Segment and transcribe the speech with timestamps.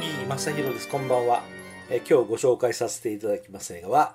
[0.00, 0.88] 正弘です。
[0.88, 1.42] こんばんは。
[1.90, 4.14] え今日ご紹介させていただきます映画は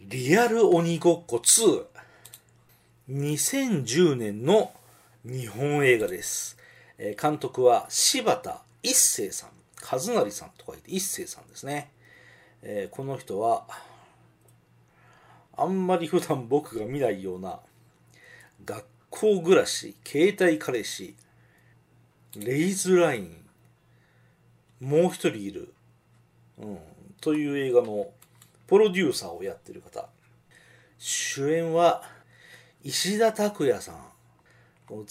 [0.00, 1.84] リアル鬼ごっこ2
[3.10, 4.70] 2010年の
[5.24, 6.56] 日本映画です。
[6.98, 9.50] え監督は柴田一生さん。
[9.82, 11.90] 和成さんと書いて一生さんですね、
[12.62, 13.64] えこの人は
[15.56, 17.58] あんまり普段僕が見ないような
[18.64, 21.16] 学校暮らし携帯彼氏
[22.36, 23.47] レイズライン
[24.80, 25.72] もう一人いる、
[26.58, 26.78] うん、
[27.20, 28.08] という映画の
[28.66, 30.08] プロデューサーをやってる方。
[30.98, 32.02] 主演は
[32.82, 34.04] 石田拓也さん。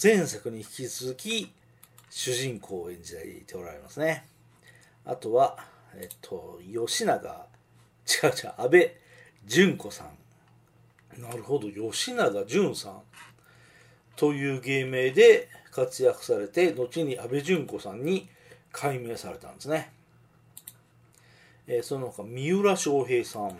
[0.02, 1.52] 前作に引き続き
[2.10, 3.14] 主人公を演じ
[3.46, 4.26] ておられますね。
[5.04, 5.58] あとは
[5.94, 7.46] えっと吉永。
[8.22, 8.92] 違う違う安倍
[9.46, 10.04] 純子さ
[11.16, 11.22] ん。
[11.22, 13.02] なるほど吉永純さん。
[14.16, 18.28] という芸名で活躍されて後に安倍純子さんに
[18.72, 19.90] 改名されたんですね、
[21.66, 23.58] えーその他三浦翔平さん、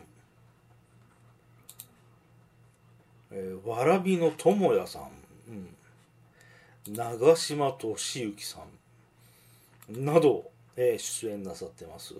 [3.32, 5.02] えーわらびの智也さん、
[5.48, 10.04] うん、長嶋俊之さん。
[10.04, 12.14] など、えー出演なさってます、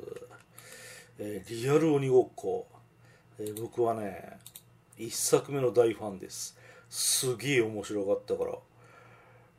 [1.19, 2.67] えーリアル鬼ごっこ、
[3.39, 4.39] えー僕はね
[4.97, 6.57] 一作目の大ファンです。
[6.91, 8.53] すげえ面白かったから、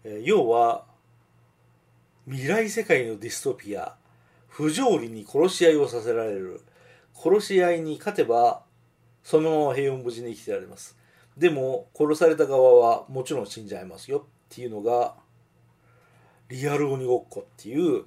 [0.03, 0.83] えー要は
[2.29, 3.95] 未来世界のディストピア。
[4.49, 6.61] 不条理に殺し合いをさせられる。
[7.15, 8.61] 殺し合いに勝てば
[9.23, 10.95] そのまま平穏無事に生きてられます。
[11.35, 14.19] でも殺された側はもちろん死んじゃいますよ。
[14.19, 15.15] っていうのが
[16.49, 18.05] リアル鬼ごっこっていう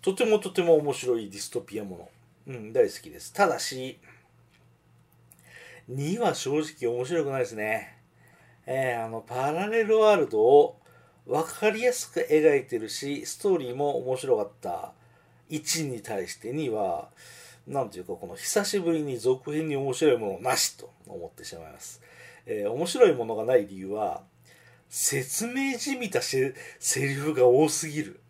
[0.00, 2.08] とてもとても面白いディストピアも
[2.46, 3.32] の、うん、大好きです。
[3.32, 3.98] ただし
[5.90, 7.98] 2は正直面白くないですね。
[8.64, 10.78] えーあのパラレルワールドを
[11.26, 14.92] 分かりやすく描いてるしストーリーも面白かった。
[15.50, 17.08] 1に対して2は
[17.66, 22.00] なんていうかこの久しぶりに続編に面白いものなしと思ってしまいます、
[22.46, 24.22] えー面白いものがない理由は
[24.88, 26.52] 説明じみたセ
[26.96, 28.20] リフが多すぎる。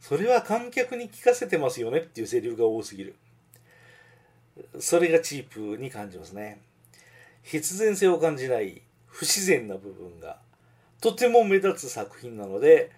[0.00, 3.14] それは観客に聞かせてますよねっていうセリフが多すぎる。
[4.80, 6.60] それがチープに感じますね。
[7.42, 10.38] 必然性を感じない不自然な部分が
[11.00, 12.90] とても目立つ作品なので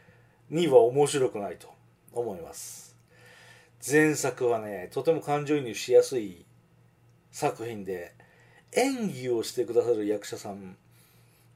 [0.50, 1.68] 2は面白くないと
[2.12, 2.96] 思います。
[3.86, 6.44] 前作はねとても感情移入しやすい
[7.30, 8.12] 作品で
[8.72, 10.76] 演技をしてくださる役者さん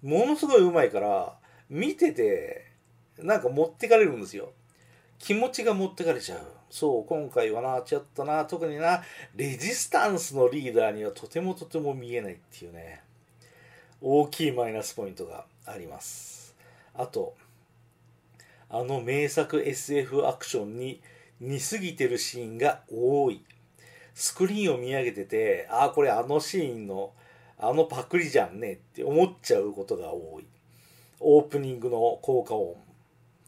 [0.02, 1.34] ものすごい上手いから
[1.70, 2.66] 見てて
[3.18, 4.52] なんか持ってかれるんですよ。
[5.18, 6.40] 気持ちが持ってかれちゃう。
[6.68, 9.02] そう今回はなちょっとな特にな
[9.36, 13.02] レジスタンスのリーダーにはとてもとても見えないっていうね
[14.02, 16.33] 大きいマイナスポイントがあります。
[16.94, 17.34] あと
[18.70, 21.00] あの名作 SF アクションに
[21.40, 23.44] 似すぎてるシーンが多い。
[24.14, 27.12] スクリーンを見上げててああこれあのシーンの
[27.58, 30.46] あのパクリじゃんねって思っちゃうことが多い。
[31.20, 32.76] オープニングの効果音。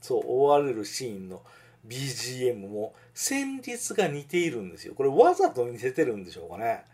[0.01, 1.43] そう追われるシーンの
[1.87, 4.95] BGM も旋律が似ているんですよ。
[4.95, 6.85] これわざと似せてるんでしょうかね。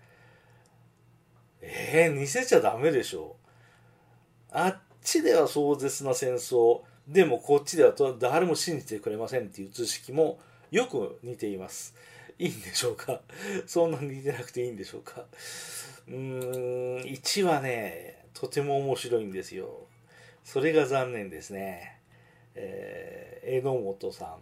[1.61, 3.37] えー、似せちゃダメでしょ
[4.51, 6.81] あっちでは壮絶な戦争。
[7.09, 10.39] でもこっちでは誰も信じてくれませんっていう図式も
[10.71, 11.95] よく似ています。
[12.39, 13.21] いいんでしょうか？
[13.67, 15.25] そんなに似てなくていいんでしょうか？
[16.09, 19.87] うーん1はねとても面白いんですよ。
[20.45, 21.99] それが残念ですね。
[22.55, 24.39] えー、榎本さん。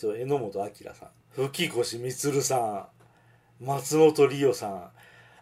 [0.00, 1.10] 榎本明さん。
[1.34, 2.88] 吹越充さ
[3.60, 3.64] ん。
[3.64, 4.90] 松本里代さん。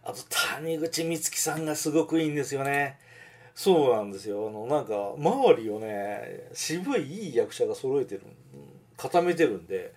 [0.02, 0.22] あと
[0.54, 2.98] 谷口美月さんがすごくいいんですよね。
[3.58, 4.46] そうなんですよ。
[4.46, 8.22] あのなんか周りをね渋いいい役者が揃えてる
[8.96, 9.92] 固めてるんで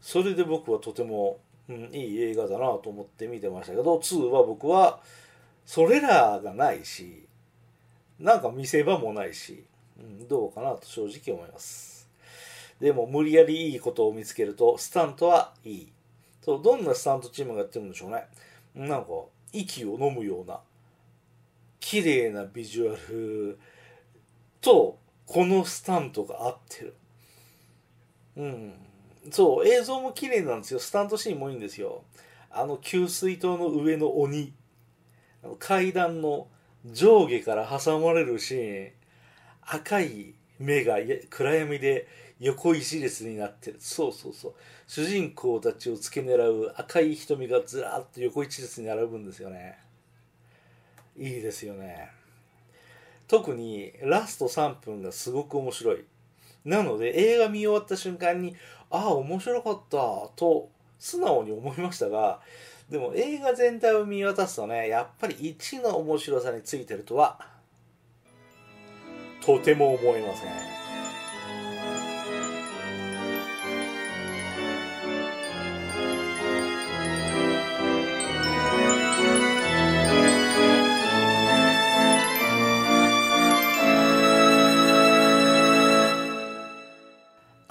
[0.00, 1.38] それで僕はとても、
[1.68, 5.00] うん、いい映画だなと思って見てましたけど2は僕は
[5.66, 7.26] それらがないし
[8.20, 9.64] なんか見せ場もないし、
[9.98, 12.08] うん、どうかなと正直思います。
[12.78, 15.92] でも無理やりいいことを見つけるとスタントはいい。
[16.44, 18.22] そうどんなスタントチームがやってるんでしょうね。
[18.76, 19.08] なんか
[19.52, 20.60] 息を飲むような
[21.94, 23.56] 綺麗なビジュアル
[24.60, 26.96] とこのスタントが合ってる。
[28.36, 28.72] うん。
[29.30, 30.80] そう映像も綺麗なんですよ。
[30.80, 32.02] スタントシーンもいいんですよ。
[32.50, 34.52] あの給水塔の上の鬼。
[35.60, 36.48] 階段の
[36.84, 38.92] 上下から挟まれるシーン。
[39.62, 40.96] 赤い目が
[41.30, 42.08] 暗闇で
[42.40, 43.76] 横一列になってる。
[43.78, 44.54] そうそうそう。
[44.88, 49.83] 主人公たちを付け狙う赤い瞳がずらっと横一列に並ぶんですよね。
[51.16, 52.10] いいですよね
[53.28, 56.04] 特にラスト3分がすごく面白い
[56.64, 58.56] なので映画見終わった瞬間に
[58.90, 59.96] ああ面白かった
[60.36, 60.68] と
[60.98, 62.40] 素直に思いましたが
[62.90, 67.38] でも映画全体を見渡すとねやっぱり1の面白さについてるとは
[69.44, 70.73] とても思えません。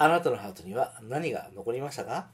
[0.04, 2.33] あなたのハートには何が残りましたか？